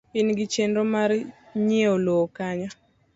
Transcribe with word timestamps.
In 0.19 0.27
gi 0.37 0.45
chenro 0.53 0.81
mar 0.93 1.09
nyieo 1.65 1.95
lowo 2.05 2.25
Kanye? 2.37 2.67